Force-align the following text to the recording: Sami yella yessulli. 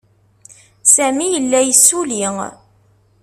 Sami 0.93 1.25
yella 1.33 1.59
yessulli. 1.67 2.19